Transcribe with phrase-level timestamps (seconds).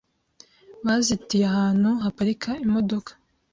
[0.85, 3.11] Bazitiye ahantu haparika imodoka.